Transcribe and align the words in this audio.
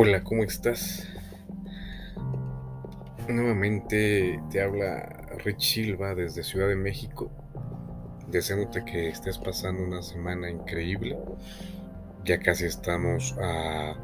Hola, 0.00 0.22
¿cómo 0.22 0.44
estás? 0.44 1.08
Nuevamente 3.28 4.40
te 4.48 4.62
habla 4.62 5.26
Rich 5.44 5.74
Silva 5.74 6.14
desde 6.14 6.44
Ciudad 6.44 6.68
de 6.68 6.76
México, 6.76 7.32
deseándote 8.28 8.84
que 8.84 9.08
estés 9.08 9.38
pasando 9.38 9.82
una 9.82 10.02
semana 10.02 10.50
increíble. 10.50 11.18
Ya 12.24 12.38
casi 12.38 12.66
estamos 12.66 13.34
a 13.42 13.96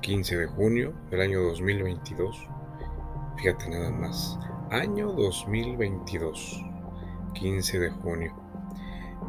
15 0.00 0.36
de 0.36 0.46
junio 0.46 0.94
del 1.12 1.20
año 1.20 1.40
2022. 1.42 2.48
Fíjate 3.36 3.68
nada 3.70 3.92
más, 3.92 4.36
año 4.72 5.12
2022, 5.12 6.60
15 7.34 7.78
de 7.78 7.90
junio. 7.90 8.34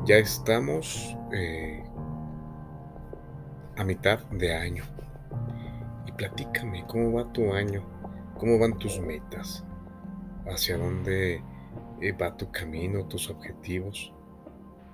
Ya 0.08 0.16
estamos 0.16 1.16
eh, 1.32 1.84
a 3.76 3.84
mitad 3.84 4.18
de 4.32 4.56
año 4.56 4.84
platícame, 6.18 6.84
¿cómo 6.88 7.14
va 7.14 7.32
tu 7.32 7.54
año? 7.54 7.84
¿Cómo 8.40 8.58
van 8.58 8.80
tus 8.80 9.00
metas? 9.00 9.64
¿Hacia 10.48 10.78
dónde 10.78 11.44
eh, 12.02 12.12
va 12.12 12.36
tu 12.36 12.52
camino, 12.52 13.06
tus 13.06 13.30
objetivos, 13.30 14.12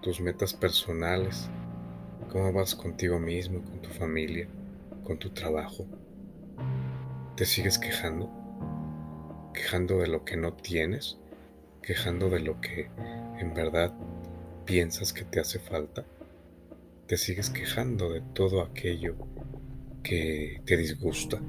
tus 0.02 0.20
metas 0.20 0.54
personales? 0.54 1.50
¿Cómo 2.30 2.52
vas 2.52 2.76
contigo 2.76 3.20
mismo, 3.20 3.64
con 3.64 3.81
tu 3.81 3.90
familia, 3.90 4.48
con 5.05 5.17
tu 5.17 5.30
trabajo? 5.30 5.86
¿Te 7.38 7.45
sigues 7.45 7.80
quejando? 7.80 8.30
¿Quejando 9.53 10.00
de 10.00 10.08
lo 10.08 10.26
que 10.26 10.36
no 10.36 10.53
tienes? 10.53 11.17
¿Quejando 11.81 12.30
de 12.30 12.42
lo 12.42 12.59
que 12.59 12.90
en 13.40 13.53
verdad 13.53 13.94
piensas 14.66 15.14
que 15.14 15.23
te 15.23 15.40
hace 15.40 15.59
falta? 15.59 16.03
¿Te 17.08 17.16
sigues 17.16 17.50
quejando 17.50 18.12
de 18.12 18.22
todo 18.22 18.62
aquello 18.62 19.16
que 20.04 20.62
te 20.66 20.78
disgusta 20.78 21.40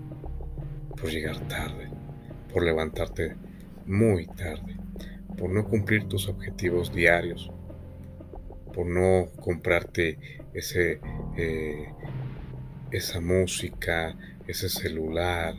por 0.96 1.10
llegar 1.10 1.38
tarde, 1.48 1.90
por 2.52 2.62
levantarte 2.62 3.36
muy 3.86 4.26
tarde, 4.26 4.76
por 5.36 5.50
no 5.50 5.68
cumplir 5.68 6.08
tus 6.08 6.28
objetivos 6.28 6.94
diarios, 6.94 7.50
por 8.72 8.86
no 8.86 9.26
comprarte 9.40 10.18
ese, 10.54 11.00
eh, 11.36 11.92
esa 12.90 13.20
música, 13.20 14.16
ese 14.46 14.68
celular, 14.68 15.54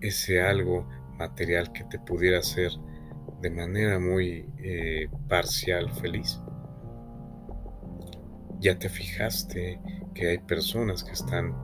ese 0.00 0.40
algo 0.40 0.88
material 1.18 1.72
que 1.72 1.84
te 1.84 1.98
pudiera 1.98 2.38
hacer 2.38 2.72
de 3.40 3.50
manera 3.50 3.98
muy 3.98 4.46
eh, 4.58 5.08
parcial 5.28 5.90
feliz. 5.90 6.40
Ya 8.60 8.78
te 8.78 8.88
fijaste 8.88 9.80
que 10.14 10.28
hay 10.28 10.38
personas 10.38 11.04
que 11.04 11.12
están 11.12 11.54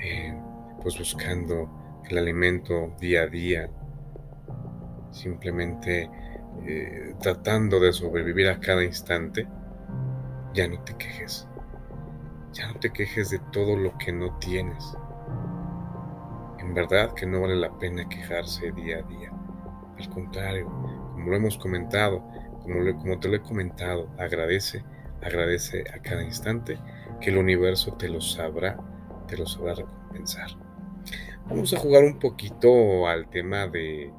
eh, 0.00 0.34
pues 0.82 0.98
buscando 0.98 2.02
el 2.08 2.18
alimento 2.18 2.94
día 2.98 3.22
a 3.22 3.26
día, 3.26 3.70
simplemente 5.10 6.10
eh, 6.66 7.14
tratando 7.20 7.80
de 7.80 7.92
sobrevivir 7.92 8.48
a 8.48 8.60
cada 8.60 8.84
instante, 8.84 9.46
ya 10.54 10.68
no 10.68 10.80
te 10.80 10.94
quejes. 10.94 11.48
Ya 12.52 12.70
no 12.70 12.78
te 12.78 12.90
quejes 12.90 13.30
de 13.30 13.38
todo 13.50 13.76
lo 13.76 13.96
que 13.96 14.12
no 14.12 14.38
tienes. 14.38 14.94
En 16.58 16.74
verdad 16.74 17.14
que 17.14 17.26
no 17.26 17.40
vale 17.40 17.56
la 17.56 17.76
pena 17.78 18.08
quejarse 18.08 18.72
día 18.72 18.98
a 18.98 19.02
día. 19.02 19.32
Al 19.98 20.08
contrario, 20.10 20.66
como 20.66 21.30
lo 21.30 21.36
hemos 21.36 21.56
comentado, 21.56 22.22
como, 22.62 22.98
como 22.98 23.18
te 23.18 23.28
lo 23.28 23.36
he 23.36 23.42
comentado, 23.42 24.10
agradece, 24.18 24.84
agradece 25.22 25.84
a 25.94 26.00
cada 26.00 26.22
instante 26.22 26.78
que 27.22 27.30
el 27.30 27.38
universo 27.38 27.94
te 27.94 28.08
lo 28.08 28.20
sabrá, 28.20 28.76
te 29.28 29.38
lo 29.38 29.46
sabrá 29.46 29.74
recompensar. 29.74 30.50
Vamos 31.46 31.72
a 31.72 31.78
jugar 31.78 32.04
un 32.04 32.18
poquito 32.18 33.06
al 33.06 33.30
tema 33.30 33.66
de, 33.66 34.12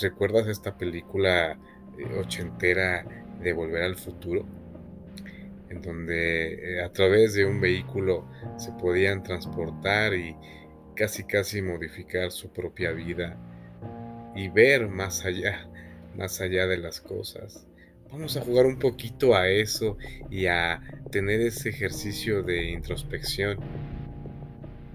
¿recuerdas 0.00 0.46
esta 0.46 0.76
película 0.76 1.58
eh, 1.98 2.18
ochentera 2.18 3.04
de 3.42 3.52
Volver 3.52 3.82
al 3.82 3.96
Futuro? 3.96 4.46
En 5.68 5.82
donde 5.82 6.78
eh, 6.78 6.84
a 6.84 6.92
través 6.92 7.34
de 7.34 7.44
un 7.44 7.60
vehículo 7.60 8.26
se 8.56 8.72
podían 8.72 9.22
transportar 9.22 10.14
y 10.14 10.36
casi 10.94 11.24
casi 11.24 11.60
modificar 11.60 12.30
su 12.30 12.48
propia 12.50 12.92
vida 12.92 13.36
y 14.34 14.48
ver 14.48 14.88
más 14.88 15.24
allá, 15.24 15.68
más 16.16 16.40
allá 16.40 16.66
de 16.66 16.78
las 16.78 17.00
cosas. 17.00 17.66
Vamos 18.10 18.38
a 18.38 18.40
jugar 18.40 18.64
un 18.64 18.78
poquito 18.78 19.34
a 19.34 19.48
eso 19.50 19.98
y 20.30 20.46
a 20.46 20.80
tener 21.10 21.42
ese 21.42 21.68
ejercicio 21.68 22.42
de 22.42 22.70
introspección. 22.70 23.58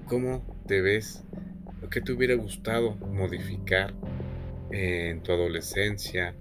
¿Cómo 0.07 0.43
te 0.65 0.81
ves? 0.81 1.23
¿Lo 1.79 1.89
que 1.89 2.01
te 2.01 2.11
hubiera 2.11 2.33
gustado 2.33 2.95
modificar 2.95 3.93
en 4.71 5.21
tu 5.21 5.31
adolescencia 5.31 6.35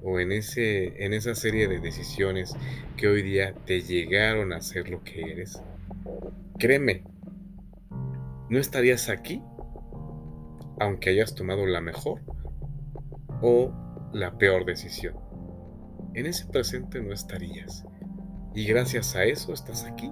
o 0.00 0.20
en, 0.20 0.30
ese, 0.30 1.04
en 1.04 1.12
esa 1.12 1.34
serie 1.34 1.66
de 1.66 1.80
decisiones 1.80 2.54
que 2.96 3.08
hoy 3.08 3.22
día 3.22 3.52
te 3.66 3.80
llegaron 3.80 4.52
a 4.52 4.60
ser 4.60 4.90
lo 4.90 5.02
que 5.02 5.22
eres? 5.22 5.60
Créeme, 6.56 7.02
no 8.48 8.60
estarías 8.60 9.08
aquí 9.08 9.42
aunque 10.78 11.10
hayas 11.10 11.34
tomado 11.34 11.66
la 11.66 11.80
mejor 11.80 12.20
o 13.40 13.72
la 14.12 14.38
peor 14.38 14.64
decisión 14.64 15.21
en 16.14 16.26
ese 16.26 16.46
presente 16.46 17.00
no 17.00 17.12
estarías. 17.12 17.84
Y 18.54 18.66
gracias 18.66 19.16
a 19.16 19.24
eso 19.24 19.52
estás 19.52 19.84
aquí. 19.84 20.10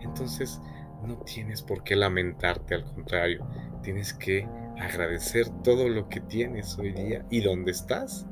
Entonces 0.00 0.60
no 1.06 1.18
tienes 1.18 1.62
por 1.62 1.84
qué 1.84 1.96
lamentarte, 1.96 2.74
al 2.74 2.84
contrario, 2.84 3.46
tienes 3.82 4.14
que 4.14 4.48
agradecer 4.78 5.48
todo 5.62 5.88
lo 5.88 6.08
que 6.08 6.20
tienes 6.20 6.78
hoy 6.78 6.92
día 6.92 7.24
y 7.30 7.42
donde 7.42 7.72
estás. 7.72 8.26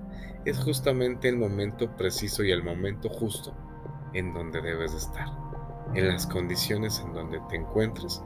Es 0.45 0.59
justamente 0.59 1.29
el 1.29 1.37
momento 1.37 1.97
preciso 1.97 2.43
y 2.43 2.51
el 2.51 2.65
momento 2.65 3.09
justo 3.09 3.55
en 4.13 4.35
donde 4.35 4.61
debes 4.61 4.93
estar, 4.93 5.29
en 5.95 6.09
las 6.09 6.27
condiciones 6.27 7.01
en 7.05 7.13
donde 7.13 7.41
te 7.49 7.57
encuentres. 7.57 8.23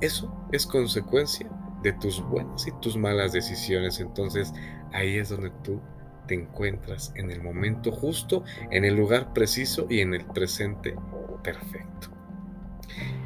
Eso 0.00 0.32
es 0.52 0.66
consecuencia 0.66 1.50
de 1.82 1.92
tus 1.94 2.22
buenas 2.22 2.66
y 2.66 2.72
tus 2.80 2.96
malas 2.96 3.32
decisiones. 3.32 4.00
Entonces 4.00 4.52
ahí 4.92 5.16
es 5.18 5.30
donde 5.30 5.50
tú 5.62 5.80
te 6.26 6.34
encuentras 6.34 7.12
en 7.16 7.30
el 7.30 7.42
momento 7.42 7.92
justo, 7.92 8.44
en 8.70 8.84
el 8.84 8.94
lugar 8.96 9.32
preciso 9.32 9.86
y 9.88 10.00
en 10.00 10.14
el 10.14 10.24
presente 10.24 10.94
perfecto. 11.42 12.10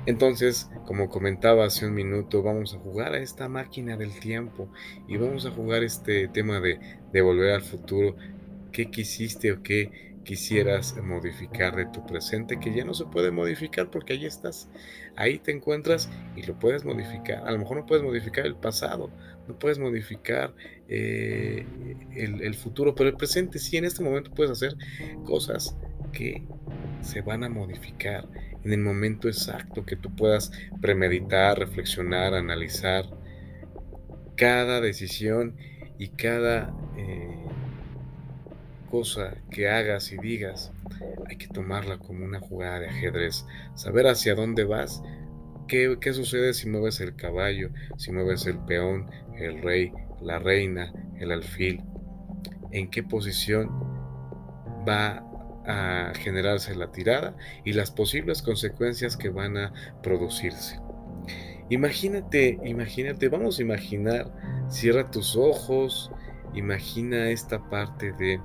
Entonces, 0.06 0.70
como 0.86 1.10
comentaba 1.10 1.66
hace 1.66 1.86
un 1.86 1.94
minuto, 1.94 2.42
vamos 2.42 2.74
a 2.74 2.78
jugar 2.78 3.12
a 3.12 3.18
esta 3.18 3.48
máquina 3.48 3.96
del 3.96 4.18
tiempo 4.18 4.70
y 5.06 5.18
vamos 5.18 5.44
a 5.44 5.50
jugar 5.50 5.82
este 5.82 6.28
tema 6.28 6.60
de, 6.60 6.78
volver 7.20 7.52
al 7.52 7.62
futuro. 7.62 8.16
¿Qué 8.72 8.90
quisiste 8.90 9.52
o 9.52 9.62
qué 9.62 10.07
quisieras 10.28 10.94
modificar 11.02 11.74
de 11.74 11.86
tu 11.86 12.04
presente, 12.04 12.60
que 12.60 12.74
ya 12.74 12.84
no 12.84 12.92
se 12.92 13.06
puede 13.06 13.30
modificar 13.30 13.90
porque 13.90 14.12
ahí 14.12 14.26
estás, 14.26 14.68
ahí 15.16 15.38
te 15.38 15.52
encuentras 15.52 16.10
y 16.36 16.42
lo 16.42 16.58
puedes 16.58 16.84
modificar. 16.84 17.48
A 17.48 17.50
lo 17.50 17.58
mejor 17.58 17.78
no 17.78 17.86
puedes 17.86 18.04
modificar 18.04 18.44
el 18.44 18.54
pasado, 18.54 19.10
no 19.48 19.58
puedes 19.58 19.78
modificar 19.78 20.54
eh, 20.86 21.64
el, 22.14 22.54
futuro, 22.56 22.94
pero 22.94 23.08
el 23.08 23.16
presente 23.16 23.58
sí, 23.58 23.78
en 23.78 23.86
este 23.86 24.04
momento 24.04 24.30
puedes 24.30 24.52
hacer 24.52 24.76
cosas 25.24 25.74
que 26.12 26.44
se 27.00 27.22
van 27.22 27.42
a 27.42 27.48
modificar 27.48 28.28
en 28.64 28.72
el 28.74 28.80
momento 28.80 29.28
exacto 29.28 29.86
que 29.86 29.96
tú 29.96 30.14
puedas 30.14 30.52
premeditar, 30.82 31.58
reflexionar, 31.58 32.34
analizar 32.34 33.06
cada 34.36 34.82
decisión 34.82 35.56
y 35.98 36.08
cada 36.08 36.70
eh, 36.98 37.47
cosa 38.88 39.36
que 39.50 39.68
hagas 39.68 40.12
y 40.12 40.18
digas, 40.18 40.72
hay 41.28 41.36
que 41.36 41.48
tomarla 41.48 41.98
como 41.98 42.24
una 42.24 42.40
jugada 42.40 42.80
de 42.80 42.88
ajedrez, 42.88 43.46
saber 43.74 44.06
hacia 44.06 44.34
dónde 44.34 44.64
vas, 44.64 45.02
qué, 45.66 45.98
qué 46.00 46.12
sucede 46.12 46.54
si 46.54 46.68
mueves 46.68 47.00
el 47.00 47.14
caballo, 47.14 47.70
si 47.96 48.12
mueves 48.12 48.46
el 48.46 48.58
peón, 48.58 49.10
el 49.36 49.62
rey, 49.62 49.92
la 50.20 50.38
reina, 50.38 50.92
el 51.18 51.32
alfil, 51.32 51.82
en 52.72 52.90
qué 52.90 53.02
posición 53.02 53.70
va 54.88 55.24
a 55.66 56.12
generarse 56.14 56.74
la 56.74 56.90
tirada 56.90 57.36
y 57.64 57.74
las 57.74 57.90
posibles 57.90 58.42
consecuencias 58.42 59.16
que 59.16 59.28
van 59.28 59.56
a 59.58 59.72
producirse. 60.02 60.80
Imagínate, 61.68 62.58
imagínate, 62.64 63.28
vamos 63.28 63.58
a 63.58 63.62
imaginar, 63.62 64.32
cierra 64.70 65.10
tus 65.10 65.36
ojos, 65.36 66.10
imagina 66.54 67.28
esta 67.28 67.68
parte 67.68 68.12
de 68.12 68.40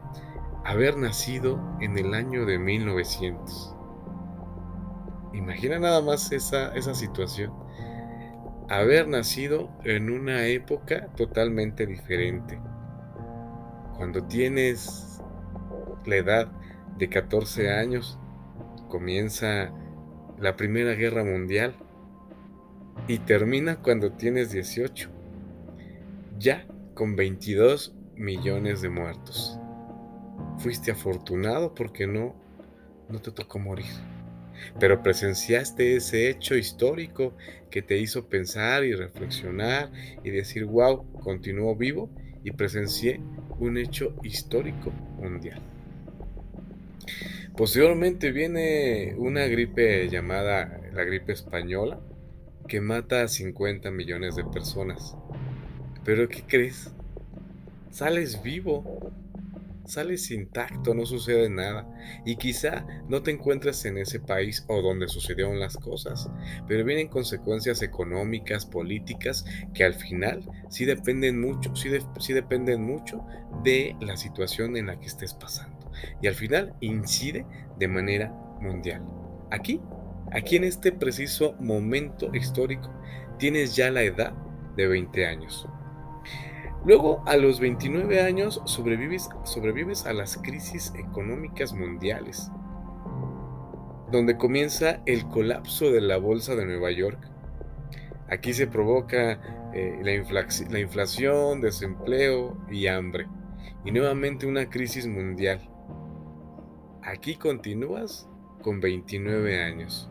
haber 0.65 0.97
nacido 0.97 1.59
en 1.81 1.97
el 1.97 2.13
año 2.13 2.45
de 2.45 2.57
1900. 2.57 3.75
Imagina 5.33 5.79
nada 5.79 6.01
más 6.01 6.31
esa, 6.31 6.73
esa 6.75 6.95
situación. 6.95 7.51
Haber 8.69 9.07
nacido 9.07 9.69
en 9.83 10.09
una 10.09 10.45
época 10.45 11.07
totalmente 11.17 11.85
diferente. 11.85 12.59
Cuando 13.97 14.23
tienes 14.23 15.21
la 16.05 16.15
edad 16.15 16.51
de 16.97 17.09
14 17.09 17.71
años, 17.71 18.17
comienza 18.87 19.71
la 20.39 20.55
Primera 20.55 20.93
Guerra 20.93 21.23
Mundial 21.23 21.75
y 23.07 23.19
termina 23.19 23.77
cuando 23.77 24.13
tienes 24.13 24.51
18, 24.51 25.09
ya 26.39 26.65
con 26.93 27.15
22 27.15 27.95
millones 28.15 28.81
de 28.81 28.89
muertos. 28.89 29.59
Fuiste 30.59 30.91
afortunado 30.91 31.73
porque 31.75 32.07
no, 32.07 32.35
no 33.09 33.21
te 33.21 33.31
tocó 33.31 33.59
morir, 33.59 33.91
pero 34.79 35.03
presenciaste 35.03 35.95
ese 35.95 36.29
hecho 36.29 36.55
histórico 36.55 37.35
que 37.69 37.81
te 37.81 37.97
hizo 37.97 38.27
pensar 38.29 38.83
y 38.83 38.93
reflexionar 38.93 39.91
y 40.23 40.29
decir, 40.29 40.65
wow, 40.65 41.11
continúo 41.19 41.75
vivo 41.75 42.09
y 42.43 42.51
presencié 42.51 43.19
un 43.59 43.77
hecho 43.77 44.15
histórico 44.23 44.91
mundial. 45.17 45.61
Posteriormente 47.55 48.31
viene 48.31 49.13
una 49.17 49.45
gripe 49.45 50.09
llamada 50.09 50.81
la 50.93 51.03
gripe 51.03 51.33
española 51.33 51.99
que 52.67 52.81
mata 52.81 53.23
a 53.23 53.27
50 53.27 53.91
millones 53.91 54.35
de 54.35 54.43
personas. 54.43 55.15
Pero 56.03 56.27
¿qué 56.29 56.43
crees? 56.47 56.91
Sales 57.91 58.41
vivo, 58.41 59.11
sales 59.85 60.31
intacto, 60.31 60.93
no 60.93 61.05
sucede 61.05 61.49
nada. 61.49 61.87
Y 62.25 62.35
quizá 62.35 62.85
no 63.07 63.21
te 63.23 63.31
encuentres 63.31 63.85
en 63.85 63.97
ese 63.97 64.19
país 64.19 64.65
o 64.67 64.81
donde 64.81 65.07
sucedieron 65.07 65.59
las 65.59 65.77
cosas, 65.77 66.29
pero 66.67 66.83
vienen 66.85 67.07
consecuencias 67.07 67.81
económicas, 67.81 68.65
políticas, 68.65 69.45
que 69.73 69.83
al 69.83 69.93
final 69.93 70.43
sí 70.69 70.85
dependen 70.85 71.39
mucho, 71.39 71.75
sí, 71.75 71.89
sí 72.19 72.33
dependen 72.33 72.83
mucho 72.83 73.25
de 73.63 73.95
la 74.01 74.17
situación 74.17 74.77
en 74.77 74.87
la 74.87 74.99
que 74.99 75.07
estés 75.07 75.33
pasando 75.33 75.83
y 76.21 76.27
al 76.27 76.35
final 76.35 76.73
incide 76.79 77.45
de 77.77 77.87
manera 77.87 78.31
mundial. 78.61 79.03
Aquí, 79.51 79.81
aquí 80.31 80.55
en 80.55 80.63
este 80.63 80.91
preciso 80.91 81.55
momento 81.59 82.33
histórico, 82.33 82.93
tienes 83.37 83.75
ya 83.75 83.91
la 83.91 84.03
edad 84.03 84.33
de 84.75 84.87
20 84.87 85.25
años. 85.25 85.67
Luego, 86.85 87.23
a 87.25 87.37
los 87.37 87.61
29 87.61 88.21
años, 88.21 88.61
sobrevives, 88.65 90.05
a 90.05 90.13
las 90.13 90.37
crisis 90.37 90.93
económicas 90.97 91.73
mundiales, 91.73 92.51
donde 94.11 94.37
comienza 94.37 95.01
el 95.05 95.25
colapso 95.29 95.91
de 95.91 96.01
la 96.01 96.17
bolsa 96.17 96.55
de 96.55 96.65
Nueva 96.65 96.91
York. 96.91 97.19
Aquí 98.29 98.53
se 98.53 98.67
provoca 98.67 99.39
eh, 99.73 99.99
la, 100.03 100.45
la 100.69 100.79
inflación, 100.79 101.61
desempleo 101.61 102.57
y 102.69 102.87
hambre, 102.87 103.27
y 103.85 103.91
nuevamente 103.91 104.45
una 104.45 104.69
crisis 104.69 105.07
mundial. 105.07 105.61
Aquí 107.01 107.35
continúas 107.35 108.27
con 108.61 108.81
29 108.81 109.63
años. 109.63 110.09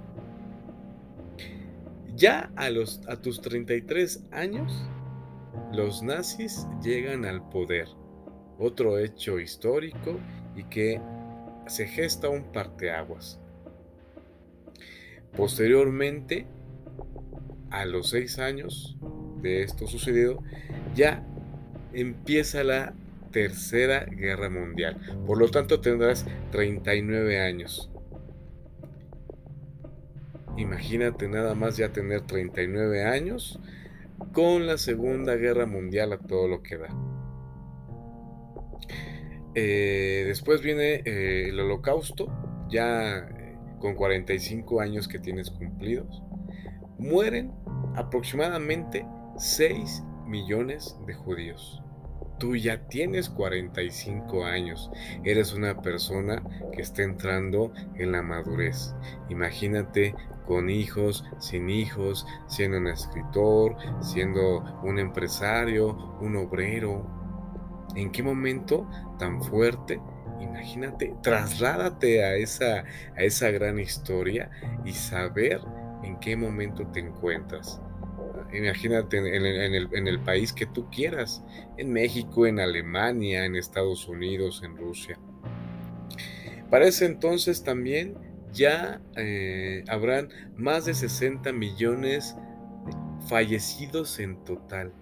Ya 2.14 2.50
a, 2.56 2.66
a 2.66 3.16
tus 3.20 3.40
33 3.42 4.24
años, 4.30 4.86
los 5.72 6.02
nazis 6.02 6.66
llegan 6.82 7.24
al 7.24 7.48
poder. 7.48 7.88
Otro 8.58 8.98
hecho 8.98 9.40
histórico 9.40 10.18
y 10.54 10.64
que 10.64 11.00
se 11.66 11.86
gesta 11.86 12.28
un 12.28 12.52
parteaguas. 12.52 13.40
Posteriormente, 15.36 16.46
a 17.70 17.86
los 17.86 18.10
6 18.10 18.38
años 18.38 18.96
de 19.40 19.62
esto 19.62 19.86
sucedido, 19.86 20.42
ya 20.94 21.24
empieza 21.92 22.62
la 22.64 22.94
Tercera 23.30 24.04
Guerra 24.04 24.50
Mundial. 24.50 25.00
Por 25.26 25.38
lo 25.38 25.48
tanto, 25.48 25.80
tendrás 25.80 26.26
39 26.50 27.40
años. 27.40 27.90
Imagínate 30.58 31.28
nada 31.28 31.54
más 31.54 31.78
ya 31.78 31.92
tener 31.92 32.20
39 32.22 33.04
años 33.04 33.58
con 34.32 34.66
la 34.66 34.78
Segunda 34.78 35.36
Guerra 35.36 35.66
Mundial 35.66 36.12
a 36.12 36.18
todo 36.18 36.48
lo 36.48 36.62
que 36.62 36.78
da. 36.78 36.88
Eh, 39.54 40.24
después 40.26 40.62
viene 40.62 41.02
eh, 41.04 41.48
el 41.48 41.60
Holocausto, 41.60 42.28
ya 42.70 43.18
eh, 43.18 43.58
con 43.78 43.94
45 43.94 44.80
años 44.80 45.08
que 45.08 45.18
tienes 45.18 45.50
cumplidos. 45.50 46.22
Mueren 46.98 47.52
aproximadamente 47.96 49.06
6 49.36 50.02
millones 50.26 50.96
de 51.06 51.14
judíos 51.14 51.82
tú 52.42 52.56
ya 52.56 52.88
tienes 52.88 53.28
45 53.28 54.44
años, 54.44 54.90
eres 55.22 55.52
una 55.52 55.80
persona 55.80 56.42
que 56.72 56.82
está 56.82 57.04
entrando 57.04 57.72
en 57.94 58.10
la 58.10 58.20
madurez. 58.22 58.96
Imagínate 59.28 60.12
con 60.46 60.70
hijos, 60.70 61.24
sin 61.38 61.70
hijos, 61.70 62.26
siendo 62.46 62.78
un 62.78 62.88
escritor, 62.88 63.76
siendo 64.00 64.62
un 64.82 64.98
empresario, 64.98 66.16
un 66.20 66.36
obrero. 66.36 67.06
¿En 67.94 68.10
qué 68.10 68.22
momento 68.22 68.88
tan 69.18 69.42
fuerte? 69.42 70.00
Imagínate, 70.40 71.14
trasládate 71.22 72.24
a 72.24 72.34
esa, 72.34 72.84
a 73.16 73.22
esa 73.22 73.50
gran 73.50 73.78
historia 73.78 74.50
y 74.84 74.92
saber 74.92 75.60
en 76.02 76.18
qué 76.18 76.36
momento 76.36 76.86
te 76.88 77.00
encuentras. 77.00 77.80
Imagínate 78.52 79.16
en, 79.16 80.06
el, 80.08 80.20
país 80.20 80.52
que 80.52 80.66
tú 80.66 80.90
quieras, 80.90 81.42
en 81.78 81.92
México, 81.92 82.46
en 82.46 82.60
Alemania, 82.60 83.46
en 83.46 83.56
Estados 83.56 84.06
Unidos, 84.08 84.62
en 84.62 84.76
Rusia. 84.76 85.18
Para 86.70 86.86
ese 86.86 87.06
entonces 87.06 87.64
también 87.64 88.14
ya 88.52 89.00
eh, 89.16 89.84
habrán 89.88 90.28
más 90.56 90.84
de 90.84 90.94
60 90.94 91.52
millones 91.52 92.36
fallecidos 93.28 94.18
en 94.18 94.36
total. 94.44 94.92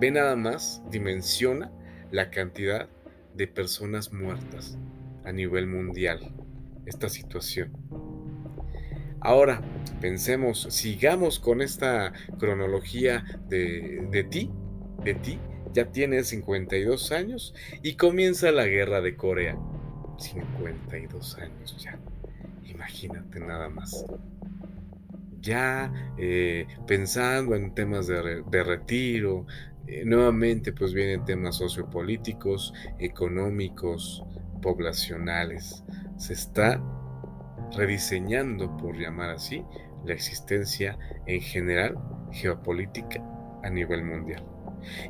Ve 0.00 0.10
nada 0.10 0.36
más, 0.36 0.82
dimensiona 0.90 1.70
la 2.10 2.30
cantidad 2.30 2.88
de 3.34 3.46
personas 3.46 4.12
muertas 4.12 4.76
a 5.24 5.32
nivel 5.32 5.66
mundial 5.66 6.32
esta 6.86 7.08
situación. 7.08 7.70
Ahora, 9.20 9.62
pensemos, 10.00 10.66
sigamos 10.70 11.38
con 11.38 11.62
esta 11.62 12.12
cronología 12.38 13.24
de, 13.48 14.26
ti, 14.28 14.50
de 15.04 15.14
ti, 15.14 15.38
ya 15.72 15.92
tienes 15.92 16.28
52 16.28 17.12
años 17.12 17.54
y 17.82 17.94
comienza 17.94 18.50
la 18.50 18.66
guerra 18.66 19.00
de 19.00 19.14
Corea. 19.16 19.56
52 20.22 21.38
años 21.38 21.76
ya, 21.82 21.98
imagínate 22.64 23.40
nada 23.40 23.68
más. 23.68 24.04
Ya 25.40 25.92
eh, 26.18 26.66
pensando 26.86 27.56
en 27.56 27.74
temas 27.74 28.06
de, 28.06 28.62
retiro, 28.62 29.46
eh, 29.88 30.04
nuevamente 30.04 30.72
pues 30.72 30.94
vienen 30.94 31.24
temas 31.24 31.56
sociopolíticos, 31.56 32.72
económicos, 32.98 34.24
poblacionales. 34.62 35.82
Se 36.16 36.32
está 36.34 36.80
rediseñando, 37.76 38.76
por 38.76 38.96
llamar 38.96 39.30
así, 39.30 39.64
la 40.04 40.14
existencia 40.14 40.98
en 41.26 41.40
general 41.40 41.98
geopolítica 42.30 43.22
a 43.62 43.70
nivel 43.70 44.04
mundial. 44.04 44.44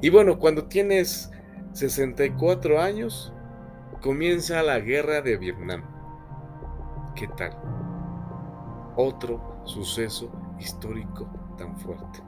Y 0.01 0.11
bueno, 0.11 0.39
cuando 0.39 0.67
tienes 0.67 1.31
64 1.73 2.81
años, 2.81 3.33
comienza 4.03 4.65
la 4.65 4.81
guerra 4.81 5.23
de 5.23 5.37
Vietnam. 5.37 5.85
¿Qué 7.15 7.29
tal? 7.29 7.57
Otro 8.97 9.63
suceso 9.65 10.31
histórico 10.59 11.31
tan 11.57 11.79
fuerte. 11.79 12.19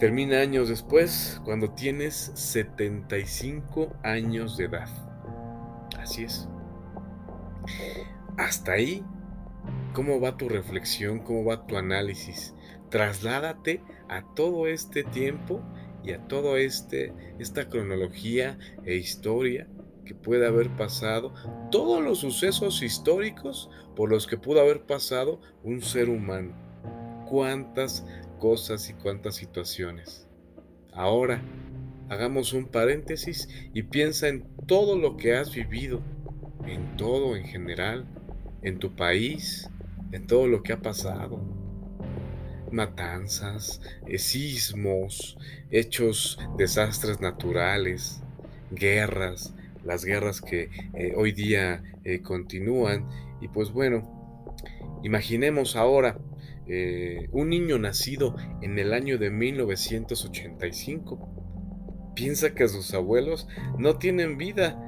Termina 0.00 0.38
años 0.38 0.70
después, 0.70 1.40
cuando 1.44 1.70
tienes 1.70 2.32
75 2.34 3.92
años 4.02 4.56
de 4.56 4.64
edad. 4.64 4.88
Así 5.98 6.24
es. 6.24 6.48
Hasta 8.38 8.72
ahí, 8.72 9.04
¿cómo 9.92 10.18
va 10.18 10.38
tu 10.38 10.48
reflexión? 10.48 11.18
¿Cómo 11.18 11.44
va 11.44 11.66
tu 11.66 11.76
análisis? 11.76 12.54
Trasládate 12.88 13.82
a 14.08 14.22
todo 14.34 14.66
este 14.66 15.04
tiempo 15.04 15.60
y 16.02 16.12
a 16.12 16.26
toda 16.26 16.58
este, 16.58 17.12
esta 17.38 17.68
cronología 17.68 18.58
e 18.84 18.96
historia 18.96 19.68
que 20.04 20.14
puede 20.14 20.46
haber 20.46 20.70
pasado, 20.76 21.32
todos 21.70 22.02
los 22.02 22.18
sucesos 22.18 22.82
históricos 22.82 23.70
por 23.96 24.10
los 24.10 24.26
que 24.26 24.36
pudo 24.36 24.60
haber 24.60 24.82
pasado 24.82 25.40
un 25.62 25.82
ser 25.82 26.08
humano. 26.08 26.54
Cuántas 27.28 28.06
cosas 28.38 28.90
y 28.90 28.94
cuántas 28.94 29.36
situaciones. 29.36 30.26
Ahora, 30.92 31.42
hagamos 32.08 32.52
un 32.52 32.66
paréntesis 32.66 33.48
y 33.72 33.82
piensa 33.84 34.28
en 34.28 34.46
todo 34.66 34.96
lo 34.96 35.16
que 35.16 35.34
has 35.34 35.54
vivido, 35.54 36.02
en 36.66 36.96
todo 36.96 37.36
en 37.36 37.44
general, 37.44 38.06
en 38.62 38.78
tu 38.78 38.94
país, 38.94 39.68
en 40.12 40.26
todo 40.26 40.46
lo 40.46 40.62
que 40.62 40.72
ha 40.72 40.80
pasado. 40.80 41.40
Matanzas, 42.70 43.80
eh, 44.06 44.18
sismos, 44.18 45.38
hechos, 45.70 46.38
desastres 46.56 47.20
naturales, 47.20 48.22
guerras, 48.70 49.54
las 49.84 50.04
guerras 50.04 50.40
que 50.40 50.70
eh, 50.94 51.12
hoy 51.16 51.32
día 51.32 51.82
eh, 52.04 52.20
continúan. 52.20 53.08
Y 53.40 53.48
pues 53.48 53.72
bueno, 53.72 54.14
Imaginemos 55.04 55.76
ahora 55.76 56.18
eh, 56.66 57.28
un 57.30 57.50
niño 57.50 57.78
nacido 57.78 58.34
en 58.62 58.78
el 58.78 58.94
año 58.94 59.18
de 59.18 59.28
1985. 59.28 62.12
Piensa 62.14 62.54
que 62.54 62.66
sus 62.68 62.94
abuelos 62.94 63.46
no 63.76 63.98
tienen 63.98 64.38
vida 64.38 64.80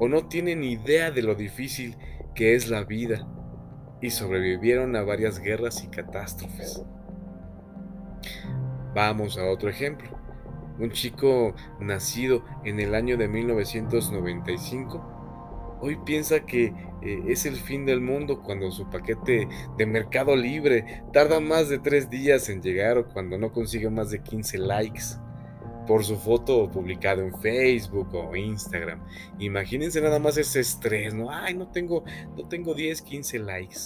o 0.00 0.08
no 0.08 0.28
tienen 0.28 0.64
idea 0.64 1.10
de 1.10 1.20
lo 1.20 1.34
difícil 1.34 1.98
que 2.34 2.54
es 2.54 2.70
la 2.70 2.84
vida 2.84 3.28
y 4.00 4.08
sobrevivieron 4.08 4.96
a 4.96 5.02
varias 5.02 5.40
guerras 5.40 5.84
y 5.84 5.88
catástrofes. 5.88 6.82
Vamos 8.94 9.36
a 9.36 9.44
otro 9.44 9.68
ejemplo. 9.68 10.21
Un 10.78 10.90
chico 10.90 11.54
nacido 11.80 12.44
en 12.64 12.80
el 12.80 12.94
año 12.94 13.16
de 13.16 13.28
1995 13.28 15.12
hoy 15.82 15.96
piensa 15.96 16.46
que 16.46 16.72
eh, 17.02 17.22
es 17.26 17.44
el 17.44 17.56
fin 17.56 17.84
del 17.84 18.00
mundo 18.00 18.40
cuando 18.40 18.70
su 18.70 18.88
paquete 18.88 19.48
de 19.76 19.86
Mercado 19.86 20.36
Libre 20.36 21.02
tarda 21.12 21.40
más 21.40 21.68
de 21.68 21.80
tres 21.80 22.08
días 22.08 22.48
en 22.48 22.62
llegar 22.62 22.98
o 22.98 23.08
cuando 23.08 23.36
no 23.36 23.52
consigue 23.52 23.90
más 23.90 24.10
de 24.10 24.22
15 24.22 24.58
likes 24.58 25.02
por 25.86 26.04
su 26.04 26.16
foto 26.16 26.70
publicada 26.70 27.24
en 27.24 27.36
Facebook 27.40 28.14
o 28.14 28.36
Instagram. 28.36 29.00
Imagínense 29.40 30.00
nada 30.00 30.20
más 30.20 30.36
ese 30.36 30.60
estrés, 30.60 31.12
¿no? 31.12 31.30
Ay, 31.30 31.54
no 31.54 31.66
tengo, 31.66 32.04
no 32.36 32.46
tengo 32.46 32.74
10, 32.74 33.02
15 33.02 33.38
likes. 33.40 33.78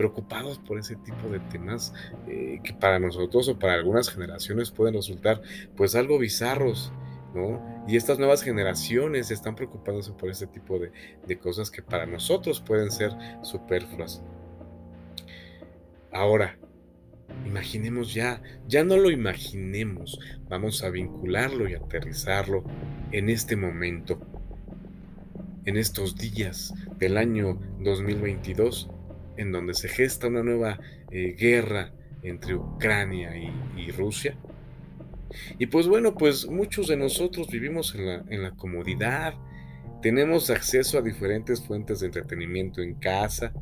Preocupados 0.00 0.58
por 0.58 0.78
ese 0.78 0.96
tipo 0.96 1.28
de 1.28 1.40
temas 1.40 1.92
eh, 2.26 2.58
que 2.64 2.72
para 2.72 2.98
nosotros 2.98 3.46
o 3.50 3.58
para 3.58 3.74
algunas 3.74 4.08
generaciones 4.08 4.70
pueden 4.70 4.94
resultar 4.94 5.42
pues 5.76 5.94
algo 5.94 6.18
bizarros, 6.18 6.90
¿no? 7.34 7.84
Y 7.86 7.96
estas 7.96 8.18
nuevas 8.18 8.40
generaciones 8.40 9.30
están 9.30 9.56
preocupándose 9.56 10.12
por 10.12 10.30
ese 10.30 10.46
tipo 10.46 10.78
de, 10.78 10.90
de 11.26 11.38
cosas 11.38 11.70
que 11.70 11.82
para 11.82 12.06
nosotros 12.06 12.62
pueden 12.62 12.90
ser 12.90 13.12
superfluas. 13.42 14.22
Ahora, 16.10 16.56
Imaginemos 17.46 18.12
ya, 18.12 18.42
ya 18.66 18.82
no 18.82 18.96
lo 18.96 19.10
imaginemos, 19.10 20.18
vamos 20.48 20.82
a 20.82 20.90
vincularlo 20.90 21.68
y 21.68 21.74
aterrizarlo 21.74 22.64
en 23.12 23.28
este 23.28 23.54
momento, 23.54 24.20
en 25.64 25.76
estos 25.76 26.16
días 26.16 26.74
del 26.98 27.16
año 27.16 27.58
2022, 27.80 28.90
en 29.40 29.52
donde 29.52 29.72
se 29.72 29.88
gesta 29.88 30.26
una 30.26 30.42
nueva 30.42 30.78
eh, 31.10 31.34
guerra 31.38 31.92
entre 32.22 32.54
Ucrania 32.54 33.32
y, 33.34 33.90
Rusia. 33.92 34.36
Y 35.58 35.66
pues 35.66 35.88
bueno, 35.88 36.14
pues 36.14 36.46
muchos 36.46 36.88
de 36.88 36.96
nosotros 36.96 37.48
vivimos 37.48 37.94
en 37.94 38.06
la, 38.06 38.24
en 38.28 38.42
la 38.42 38.50
comodidad, 38.50 39.34
tenemos 40.02 40.50
acceso 40.50 40.98
a 40.98 41.02
diferentes 41.02 41.62
fuentes 41.62 42.00
de 42.00 42.06
entretenimiento 42.06 42.82
en 42.82 42.94
casa 42.94 43.52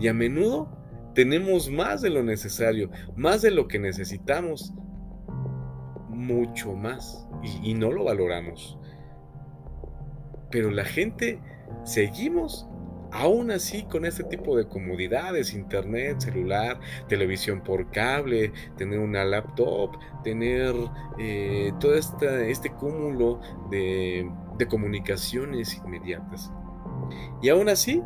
y 0.00 0.08
a 0.08 0.12
menudo 0.12 0.76
tenemos 1.14 1.70
más 1.70 2.02
de 2.02 2.10
lo 2.10 2.24
necesario, 2.24 2.90
más 3.14 3.42
de 3.42 3.52
lo 3.52 3.68
que 3.68 3.78
necesitamos, 3.78 4.74
mucho 6.08 6.74
más, 6.74 7.26
y, 7.62 7.74
no 7.74 7.92
lo 7.92 8.04
valoramos. 8.04 8.76
Pero 10.50 10.70
la 10.72 10.84
gente 10.84 11.40
seguimos 11.84 12.68
aún 13.16 13.50
así 13.50 13.84
con 13.84 14.04
este 14.04 14.24
tipo 14.24 14.56
de 14.56 14.68
comodidades, 14.68 15.54
internet, 15.54 16.20
celular, 16.20 16.78
televisión 17.08 17.62
por 17.62 17.90
cable, 17.90 18.52
tener 18.76 18.98
una 18.98 19.24
laptop, 19.24 19.96
tener 20.22 20.74
eh, 21.18 21.72
todo 21.80 21.94
este 21.94 22.70
cúmulo 22.72 23.40
de, 23.70 24.30
de 24.58 24.66
comunicaciones 24.66 25.76
inmediatas. 25.76 26.52
Y 27.42 27.48
aún 27.48 27.70
así 27.70 28.02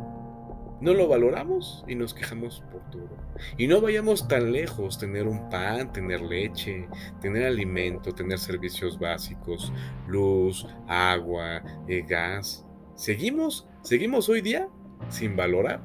no 0.79 0.93
lo 0.93 1.09
valoramos 1.09 1.83
y 1.87 1.95
nos 1.95 2.13
quejamos 2.13 2.63
por 2.71 2.81
todo. 2.89 3.09
Y 3.57 3.67
no 3.67 3.81
vayamos 3.81 4.29
tan 4.29 4.53
lejos, 4.53 4.97
tener 4.97 5.27
un 5.27 5.49
pan, 5.49 5.91
tener 5.91 6.21
leche, 6.21 6.87
tener 7.19 7.47
alimento, 7.47 8.13
tener 8.13 8.39
servicios 8.39 8.97
básicos, 8.97 9.73
luz, 10.07 10.65
agua, 10.87 11.61
eh, 11.87 12.05
gas. 12.07 12.65
Seguimos, 12.95 13.67
seguimos 13.81 14.29
hoy 14.29 14.41
día 14.41 14.69
sin 15.09 15.35
valorar 15.35 15.81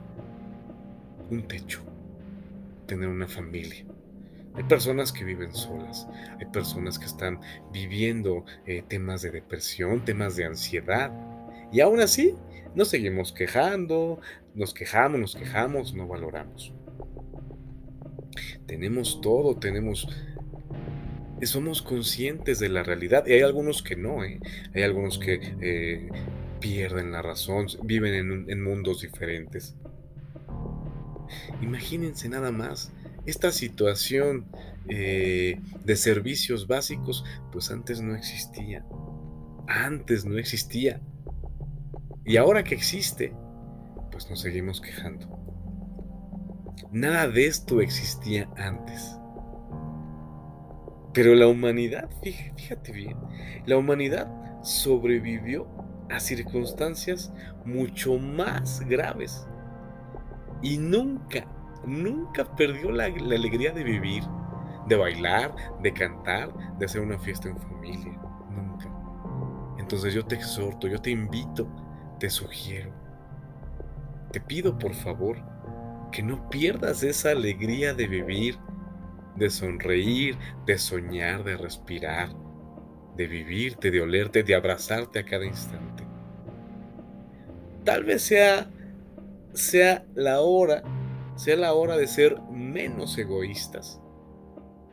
un 1.31 1.47
techo, 1.47 1.83
tener 2.87 3.09
una 3.09 3.27
familia. 3.27 3.85
Hay 4.55 4.65
personas 4.65 5.13
que 5.13 5.25
viven 5.25 5.55
solas, 5.55 6.09
hay 6.41 6.47
personas 6.47 6.99
que 6.99 7.05
están 7.05 7.41
viviendo 7.73 8.45
eh, 8.67 8.83
temas 8.89 9.23
de 9.23 9.31
depresión, 9.31 10.05
temas 10.05 10.37
de 10.37 10.47
ansiedad, 10.47 11.13
y 11.73 11.81
aún 11.81 12.01
así 12.01 12.35
nos 12.75 12.89
seguimos 12.89 13.33
quejando, 13.33 14.21
nos 14.55 14.73
quejamos, 14.73 15.21
nos 15.21 15.37
quejamos, 15.37 15.95
no 15.95 16.07
valoramos. 16.07 16.73
Tenemos 18.67 19.21
todo, 19.21 19.57
tenemos... 19.57 20.09
Somos 21.43 21.83
conscientes 21.83 22.59
de 22.61 22.71
la 22.71 22.83
realidad 22.83 23.27
y 23.27 23.33
hay 23.33 23.43
algunos 23.43 23.83
que 23.83 23.95
no, 23.95 24.25
¿eh? 24.25 24.41
hay 24.75 24.83
algunos 24.83 25.19
que 25.19 25.39
eh, 25.61 26.09
pierden 26.61 27.13
la 27.13 27.23
razón, 27.23 27.67
viven 27.83 28.47
en, 28.49 28.63
mundos 28.63 29.03
diferentes. 29.03 29.75
Imagínense 31.61 32.29
nada 32.29 32.53
más 32.53 32.93
esta 33.27 33.51
situación 33.51 34.47
eh, 34.89 35.61
de 35.85 35.97
servicios 35.97 36.67
básicos, 36.67 37.25
pues 37.53 37.71
antes 37.71 38.01
no 38.01 38.15
existía. 38.15 38.85
Antes 39.67 40.25
no 40.25 40.39
existía. 40.39 41.01
Y 42.25 42.37
ahora 42.37 42.65
que 42.65 42.75
existe, 42.75 43.33
pues 44.13 44.31
nos 44.31 44.41
seguimos 44.41 44.81
quejando. 44.81 45.29
Nada 46.93 47.29
de 47.29 47.47
esto 47.47 47.81
existía 47.81 48.49
antes. 48.57 49.17
Pero 51.13 51.35
la 51.35 51.49
humanidad, 51.49 52.11
fíjate 52.23 52.93
bien, 52.93 53.17
la 53.65 53.77
humanidad 53.79 54.29
sobrevivió 54.63 55.86
a 56.11 56.21
circunstancias 56.21 57.33
mucho 57.65 58.19
más 58.19 58.81
graves. 58.81 59.47
Y 60.63 60.79
nunca, 60.79 61.47
nunca 61.85 62.45
perdió 62.57 62.91
la, 62.91 63.05
alegría 63.05 63.73
de 63.73 63.85
vivir, 63.85 64.23
de 64.89 64.97
bailar, 64.97 65.55
de 65.83 65.93
cantar, 65.93 66.53
de 66.79 66.87
hacer 66.87 67.01
una 67.01 67.19
fiesta 67.19 67.49
en 67.49 67.59
familia. 67.59 68.19
Nunca. 68.51 68.91
Entonces 69.79 70.15
yo 70.15 70.25
te 70.25 70.37
exhorto, 70.37 70.89
yo 70.89 71.01
te 71.01 71.11
invito 71.11 71.69
te 72.19 72.31
sugiero, 72.31 72.91
te 74.33 74.41
pido 74.41 74.79
por 74.79 74.95
favor 74.95 75.39
que 76.13 76.23
no 76.23 76.49
pierdas 76.49 77.03
esa 77.03 77.31
alegría 77.31 77.93
de 77.95 78.07
vivir, 78.07 78.59
de 79.37 79.51
sonreír, 79.51 80.39
de 80.65 80.79
soñar, 80.79 81.45
de 81.45 81.57
respirar, 81.57 82.31
de 83.17 83.27
vivirte, 83.27 83.91
de 83.91 84.01
olerte, 84.01 84.43
de 84.43 84.55
abrazarte 84.55 85.19
a 85.19 85.25
cada 85.25 85.45
instante. 85.45 85.96
Tal 87.87 88.05
vez 88.05 88.21
sea 88.23 88.69
sea 89.55 90.05
la 90.15 90.43
hora, 90.43 90.83
sea 91.37 91.57
la 91.57 91.73
hora 91.73 91.97
de 91.97 92.07
ser 92.07 92.39
menos 92.53 93.17
egoístas 93.17 94.01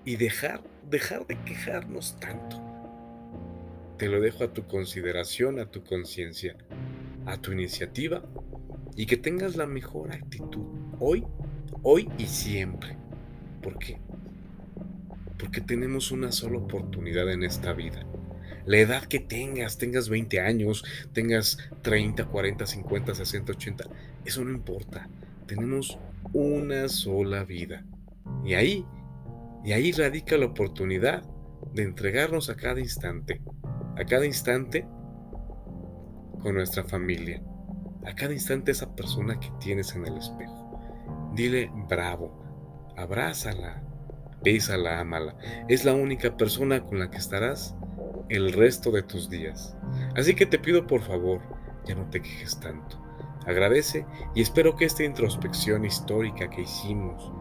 y 0.05 0.15
dejar 0.15 0.61
dejar 0.89 1.27
de 1.27 1.37
quejarnos 1.43 2.17
tanto. 2.21 2.61
Te 3.97 4.07
lo 4.07 4.21
dejo 4.21 4.45
a 4.45 4.53
tu 4.53 4.65
consideración, 4.67 5.59
a 5.59 5.69
tu 5.69 5.83
conciencia 5.83 6.55
a 7.25 7.37
tu 7.37 7.51
iniciativa 7.51 8.23
y 8.95 9.05
que 9.05 9.17
tengas 9.17 9.55
la 9.55 9.65
mejor 9.65 10.11
actitud 10.11 10.65
hoy, 10.99 11.25
hoy 11.81 12.09
y 12.17 12.27
siempre. 12.27 12.95
¿Por 13.61 13.77
qué? 13.79 13.99
Porque 15.37 15.61
tenemos 15.61 16.11
una 16.11 16.31
sola 16.31 16.57
oportunidad 16.59 17.31
en 17.31 17.43
esta 17.43 17.73
vida. 17.73 18.05
La 18.65 18.77
edad 18.77 19.03
que 19.03 19.19
tengas, 19.19 19.77
tengas 19.77 20.09
20 20.09 20.39
años, 20.39 20.83
tengas 21.11 21.57
30, 21.81 22.25
40, 22.25 22.65
50, 22.65 23.15
60, 23.15 23.51
80, 23.51 23.85
eso 24.25 24.43
no 24.43 24.51
importa. 24.51 25.09
Tenemos 25.47 25.99
una 26.31 26.87
sola 26.87 27.43
vida. 27.43 27.83
Y 28.45 28.53
ahí, 28.53 28.85
y 29.65 29.73
ahí 29.73 29.91
radica 29.91 30.37
la 30.37 30.45
oportunidad 30.45 31.23
de 31.73 31.83
entregarnos 31.83 32.49
a 32.49 32.55
cada 32.55 32.79
instante. 32.79 33.41
A 33.97 34.05
cada 34.05 34.25
instante 34.25 34.87
con 36.41 36.55
nuestra 36.55 36.83
familia, 36.83 37.41
a 38.05 38.15
cada 38.15 38.33
instante 38.33 38.71
esa 38.71 38.95
persona 38.95 39.39
que 39.39 39.51
tienes 39.59 39.95
en 39.95 40.05
el 40.05 40.17
espejo. 40.17 40.81
Dile 41.35 41.71
bravo, 41.87 42.93
abrázala, 42.97 43.81
bésala, 44.43 44.99
amala. 44.99 45.37
Es 45.67 45.85
la 45.85 45.93
única 45.93 46.35
persona 46.35 46.83
con 46.83 46.99
la 46.99 47.09
que 47.09 47.17
estarás 47.17 47.75
el 48.29 48.53
resto 48.53 48.91
de 48.91 49.03
tus 49.03 49.29
días. 49.29 49.75
Así 50.15 50.35
que 50.35 50.45
te 50.45 50.59
pido 50.59 50.87
por 50.87 51.01
favor, 51.01 51.41
ya 51.85 51.95
no 51.95 52.09
te 52.09 52.21
quejes 52.21 52.59
tanto. 52.59 52.99
Agradece 53.45 54.05
y 54.35 54.41
espero 54.41 54.75
que 54.75 54.85
esta 54.85 55.03
introspección 55.03 55.85
histórica 55.85 56.49
que 56.49 56.61
hicimos 56.61 57.31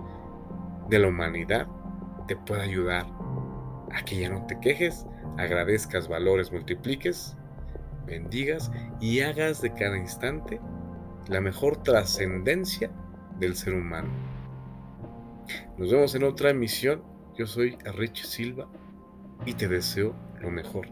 de 0.88 0.98
la 0.98 1.08
humanidad 1.08 1.68
te 2.26 2.36
pueda 2.36 2.62
ayudar 2.62 3.06
a 3.92 4.04
que 4.04 4.18
ya 4.18 4.28
no 4.28 4.46
te 4.46 4.58
quejes, 4.58 5.06
agradezcas 5.38 6.08
valores, 6.08 6.50
multipliques 6.50 7.36
bendigas 8.06 8.70
y 9.00 9.20
hagas 9.20 9.60
de 9.62 9.72
cada 9.72 9.96
instante 9.96 10.60
la 11.28 11.40
mejor 11.40 11.82
trascendencia 11.82 12.90
del 13.38 13.56
ser 13.56 13.74
humano. 13.74 14.10
Nos 15.76 15.90
vemos 15.90 16.14
en 16.14 16.24
otra 16.24 16.50
emisión. 16.50 17.02
Yo 17.36 17.46
soy 17.46 17.76
Rich 17.96 18.24
Silva 18.24 18.68
y 19.46 19.54
te 19.54 19.68
deseo 19.68 20.14
lo 20.42 20.50
mejor. 20.50 20.88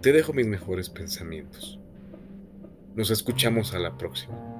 Te 0.00 0.12
dejo 0.12 0.32
mis 0.32 0.46
mejores 0.46 0.90
pensamientos. 0.90 1.80
Nos 2.94 3.10
escuchamos 3.10 3.74
a 3.74 3.78
la 3.78 3.96
próxima. 3.96 4.51